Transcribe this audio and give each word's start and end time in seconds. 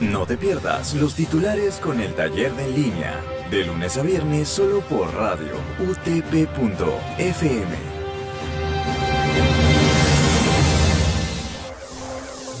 No 0.00 0.24
te 0.24 0.38
pierdas 0.38 0.94
los 0.94 1.14
titulares 1.14 1.74
con 1.74 2.00
el 2.00 2.14
taller 2.14 2.54
de 2.54 2.64
en 2.64 2.74
línea, 2.74 3.20
de 3.50 3.66
lunes 3.66 3.98
a 3.98 4.02
viernes 4.02 4.48
solo 4.48 4.80
por 4.80 5.12
radio 5.14 5.52
utp.fm. 5.78 7.68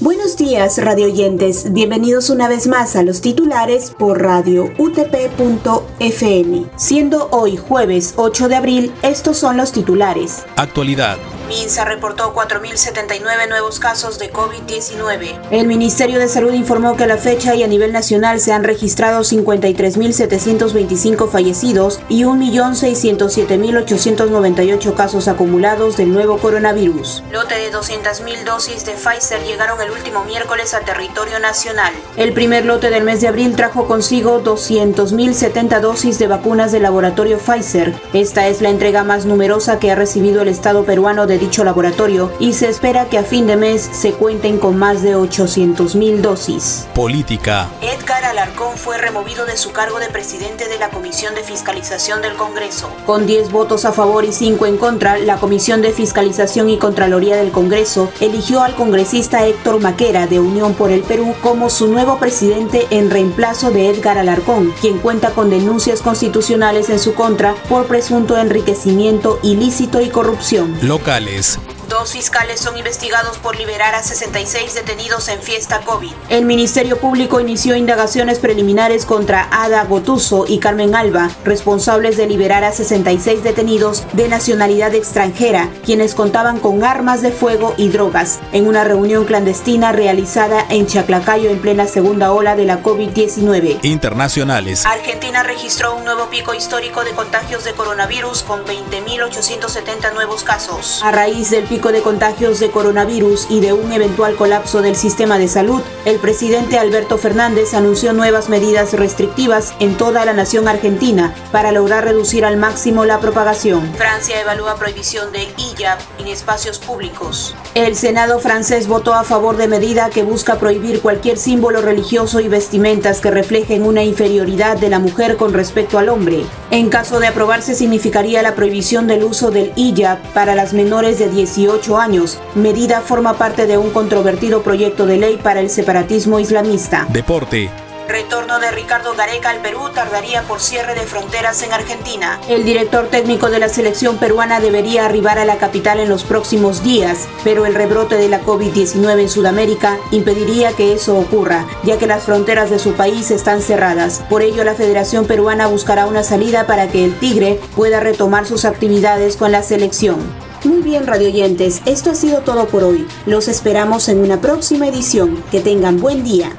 Buenos 0.00 0.36
días, 0.36 0.76
radioyentes. 0.84 1.72
Bienvenidos 1.72 2.28
una 2.28 2.46
vez 2.46 2.66
más 2.66 2.94
a 2.94 3.02
los 3.02 3.22
titulares 3.22 3.90
por 3.98 4.20
radio 4.20 4.70
utp.fm. 4.76 6.66
Siendo 6.76 7.28
hoy 7.30 7.56
jueves 7.56 8.12
8 8.16 8.48
de 8.48 8.56
abril, 8.56 8.92
estos 9.02 9.38
son 9.38 9.56
los 9.56 9.72
titulares. 9.72 10.44
Actualidad. 10.56 11.16
MINSA 11.50 11.84
reportó 11.84 12.32
4.079 12.32 13.48
nuevos 13.48 13.80
casos 13.80 14.20
de 14.20 14.32
COVID-19. 14.32 15.48
El 15.50 15.66
Ministerio 15.66 16.20
de 16.20 16.28
Salud 16.28 16.52
informó 16.52 16.96
que 16.96 17.02
a 17.02 17.08
la 17.08 17.16
fecha 17.16 17.56
y 17.56 17.64
a 17.64 17.66
nivel 17.66 17.92
nacional 17.92 18.38
se 18.38 18.52
han 18.52 18.62
registrado 18.62 19.22
53.725 19.22 21.28
fallecidos 21.28 21.98
y 22.08 22.22
1.607.898 22.22 24.94
casos 24.94 25.26
acumulados 25.26 25.96
del 25.96 26.12
nuevo 26.12 26.38
coronavirus. 26.38 27.24
Lote 27.32 27.56
de 27.56 27.72
200.000 27.72 28.44
dosis 28.44 28.84
de 28.84 28.92
Pfizer 28.92 29.42
llegaron 29.42 29.80
el 29.80 29.90
último 29.90 30.24
miércoles 30.24 30.72
a 30.72 30.82
territorio 30.82 31.40
nacional. 31.40 31.92
El 32.16 32.32
primer 32.32 32.64
lote 32.64 32.90
del 32.90 33.02
mes 33.02 33.22
de 33.22 33.26
abril 33.26 33.56
trajo 33.56 33.88
consigo 33.88 34.40
200.070 34.44 35.80
dosis 35.80 36.20
de 36.20 36.28
vacunas 36.28 36.70
del 36.70 36.84
laboratorio 36.84 37.38
Pfizer. 37.38 37.92
Esta 38.12 38.46
es 38.46 38.60
la 38.60 38.70
entrega 38.70 39.02
más 39.02 39.26
numerosa 39.26 39.80
que 39.80 39.90
ha 39.90 39.96
recibido 39.96 40.42
el 40.42 40.48
Estado 40.48 40.84
peruano 40.84 41.26
de 41.26 41.39
dicho 41.40 41.64
laboratorio 41.64 42.32
y 42.38 42.52
se 42.52 42.68
espera 42.68 43.06
que 43.06 43.18
a 43.18 43.24
fin 43.24 43.46
de 43.46 43.56
mes 43.56 43.82
se 43.92 44.12
cuenten 44.12 44.58
con 44.58 44.76
más 44.76 45.02
de 45.02 45.16
800 45.16 45.96
mil 45.96 46.22
dosis. 46.22 46.86
Política. 46.94 47.68
Edgar 47.80 48.24
Alarcón 48.24 48.76
fue 48.76 48.98
removido 48.98 49.46
de 49.46 49.56
su 49.56 49.72
cargo 49.72 49.98
de 49.98 50.08
presidente 50.08 50.68
de 50.68 50.78
la 50.78 50.90
Comisión 50.90 51.34
de 51.34 51.42
Fiscalización 51.42 52.22
del 52.22 52.34
Congreso. 52.34 52.90
Con 53.06 53.26
10 53.26 53.50
votos 53.50 53.84
a 53.84 53.92
favor 53.92 54.24
y 54.24 54.32
5 54.32 54.66
en 54.66 54.76
contra, 54.76 55.18
la 55.18 55.38
Comisión 55.38 55.82
de 55.82 55.92
Fiscalización 55.92 56.68
y 56.68 56.78
Contraloría 56.78 57.36
del 57.36 57.50
Congreso 57.50 58.12
eligió 58.20 58.62
al 58.62 58.74
congresista 58.74 59.46
Héctor 59.46 59.80
Maquera 59.80 60.26
de 60.26 60.38
Unión 60.38 60.74
por 60.74 60.90
el 60.90 61.00
Perú 61.00 61.34
como 61.42 61.70
su 61.70 61.88
nuevo 61.88 62.18
presidente 62.18 62.86
en 62.90 63.10
reemplazo 63.10 63.70
de 63.70 63.88
Edgar 63.88 64.18
Alarcón, 64.18 64.72
quien 64.80 64.98
cuenta 64.98 65.30
con 65.30 65.48
denuncias 65.48 66.02
constitucionales 66.02 66.90
en 66.90 66.98
su 66.98 67.14
contra 67.14 67.54
por 67.68 67.86
presunto 67.86 68.36
enriquecimiento 68.36 69.38
ilícito 69.42 70.00
y 70.00 70.10
corrupción. 70.10 70.76
Locales 70.82 71.29
families. 71.30 71.79
Dos 71.90 72.12
fiscales 72.12 72.60
son 72.60 72.78
investigados 72.78 73.38
por 73.38 73.58
liberar 73.58 73.96
a 73.96 74.02
66 74.04 74.74
detenidos 74.74 75.26
en 75.26 75.42
fiesta 75.42 75.80
COVID. 75.80 76.12
El 76.28 76.44
Ministerio 76.44 76.96
Público 76.96 77.40
inició 77.40 77.74
indagaciones 77.74 78.38
preliminares 78.38 79.04
contra 79.04 79.48
Ada 79.50 79.82
Gotuso 79.86 80.44
y 80.46 80.60
Carmen 80.60 80.94
Alba, 80.94 81.32
responsables 81.44 82.16
de 82.16 82.28
liberar 82.28 82.62
a 82.62 82.70
66 82.70 83.42
detenidos 83.42 84.04
de 84.12 84.28
nacionalidad 84.28 84.94
extranjera, 84.94 85.68
quienes 85.84 86.14
contaban 86.14 86.60
con 86.60 86.84
armas 86.84 87.22
de 87.22 87.32
fuego 87.32 87.74
y 87.76 87.88
drogas, 87.88 88.38
en 88.52 88.68
una 88.68 88.84
reunión 88.84 89.24
clandestina 89.24 89.90
realizada 89.90 90.64
en 90.70 90.86
Chaclacayo 90.86 91.50
en 91.50 91.60
plena 91.60 91.88
segunda 91.88 92.30
ola 92.30 92.54
de 92.54 92.66
la 92.66 92.84
COVID-19. 92.84 93.80
Internacionales. 93.82 94.86
Argentina 94.86 95.42
registró 95.42 95.96
un 95.96 96.04
nuevo 96.04 96.30
pico 96.30 96.54
histórico 96.54 97.02
de 97.02 97.10
contagios 97.10 97.64
de 97.64 97.72
coronavirus 97.72 98.44
con 98.44 98.64
20.870 98.64 100.14
nuevos 100.14 100.44
casos. 100.44 101.00
A 101.02 101.10
raíz 101.10 101.50
del 101.50 101.64
pico 101.64 101.79
de 101.88 102.02
contagios 102.02 102.60
de 102.60 102.70
coronavirus 102.70 103.46
y 103.48 103.60
de 103.60 103.72
un 103.72 103.90
eventual 103.90 104.36
colapso 104.36 104.82
del 104.82 104.94
sistema 104.94 105.38
de 105.38 105.48
salud, 105.48 105.80
el 106.04 106.18
presidente 106.18 106.78
Alberto 106.78 107.16
Fernández 107.16 107.72
anunció 107.72 108.12
nuevas 108.12 108.50
medidas 108.50 108.92
restrictivas 108.92 109.72
en 109.80 109.96
toda 109.96 110.26
la 110.26 110.34
nación 110.34 110.68
argentina 110.68 111.34
para 111.50 111.72
lograr 111.72 112.04
reducir 112.04 112.44
al 112.44 112.58
máximo 112.58 113.06
la 113.06 113.18
propagación. 113.18 113.90
Francia 113.96 114.38
evalúa 114.40 114.76
prohibición 114.76 115.32
de 115.32 115.48
hijab 115.56 115.98
en 116.18 116.28
espacios 116.28 116.78
públicos. 116.78 117.56
El 117.74 117.96
Senado 117.96 118.38
francés 118.40 118.86
votó 118.86 119.14
a 119.14 119.24
favor 119.24 119.56
de 119.56 119.68
medida 119.68 120.10
que 120.10 120.22
busca 120.22 120.58
prohibir 120.58 121.00
cualquier 121.00 121.38
símbolo 121.38 121.80
religioso 121.80 122.40
y 122.40 122.48
vestimentas 122.48 123.20
que 123.20 123.30
reflejen 123.30 123.84
una 123.84 124.02
inferioridad 124.02 124.76
de 124.76 124.90
la 124.90 124.98
mujer 124.98 125.36
con 125.36 125.54
respecto 125.54 125.98
al 125.98 126.10
hombre. 126.10 126.44
En 126.70 126.90
caso 126.90 127.20
de 127.20 127.28
aprobarse 127.28 127.74
significaría 127.74 128.42
la 128.42 128.54
prohibición 128.54 129.06
del 129.06 129.24
uso 129.24 129.50
del 129.50 129.72
hijab 129.76 130.18
para 130.34 130.54
las 130.54 130.74
menores 130.74 131.18
de 131.18 131.28
18 131.28 131.69
años. 131.98 132.38
Medida 132.54 133.00
forma 133.00 133.34
parte 133.34 133.66
de 133.66 133.78
un 133.78 133.90
controvertido 133.90 134.62
proyecto 134.62 135.06
de 135.06 135.18
ley 135.18 135.36
para 135.42 135.60
el 135.60 135.70
separatismo 135.70 136.38
islamista. 136.38 137.06
Deporte. 137.10 137.70
Retorno 138.10 138.58
de 138.58 138.72
Ricardo 138.72 139.14
Gareca 139.14 139.50
al 139.50 139.60
Perú 139.60 139.88
tardaría 139.94 140.42
por 140.42 140.58
cierre 140.58 140.94
de 140.94 141.02
fronteras 141.02 141.62
en 141.62 141.72
Argentina. 141.72 142.40
El 142.48 142.64
director 142.64 143.06
técnico 143.06 143.50
de 143.50 143.60
la 143.60 143.68
selección 143.68 144.18
peruana 144.18 144.58
debería 144.58 145.06
arribar 145.06 145.38
a 145.38 145.44
la 145.44 145.58
capital 145.58 146.00
en 146.00 146.08
los 146.08 146.24
próximos 146.24 146.82
días, 146.82 147.28
pero 147.44 147.66
el 147.66 147.74
rebrote 147.76 148.16
de 148.16 148.28
la 148.28 148.42
COVID-19 148.42 149.20
en 149.20 149.28
Sudamérica 149.28 149.96
impediría 150.10 150.72
que 150.72 150.92
eso 150.92 151.16
ocurra, 151.18 151.66
ya 151.84 151.98
que 151.98 152.08
las 152.08 152.24
fronteras 152.24 152.68
de 152.68 152.80
su 152.80 152.94
país 152.94 153.30
están 153.30 153.62
cerradas. 153.62 154.24
Por 154.28 154.42
ello, 154.42 154.64
la 154.64 154.74
Federación 154.74 155.26
Peruana 155.26 155.68
buscará 155.68 156.06
una 156.06 156.24
salida 156.24 156.66
para 156.66 156.88
que 156.88 157.04
el 157.04 157.16
Tigre 157.16 157.60
pueda 157.76 158.00
retomar 158.00 158.44
sus 158.44 158.64
actividades 158.64 159.36
con 159.36 159.52
la 159.52 159.62
selección. 159.62 160.49
Muy 160.64 160.82
bien, 160.82 161.06
radioyentes, 161.06 161.80
esto 161.86 162.10
ha 162.10 162.14
sido 162.14 162.40
todo 162.40 162.68
por 162.68 162.84
hoy. 162.84 163.06
Los 163.24 163.48
esperamos 163.48 164.08
en 164.10 164.18
una 164.18 164.42
próxima 164.42 164.86
edición. 164.86 165.42
Que 165.50 165.60
tengan 165.60 165.98
buen 165.98 166.22
día. 166.22 166.52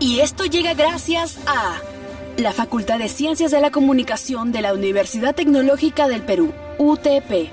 Y 0.00 0.20
esto 0.20 0.44
llega 0.44 0.74
gracias 0.74 1.38
a 1.46 1.80
la 2.36 2.52
Facultad 2.52 2.98
de 2.98 3.08
Ciencias 3.08 3.50
de 3.50 3.60
la 3.60 3.70
Comunicación 3.70 4.52
de 4.52 4.60
la 4.60 4.74
Universidad 4.74 5.34
Tecnológica 5.34 6.08
del 6.08 6.22
Perú, 6.22 6.52
UTP. 6.76 7.50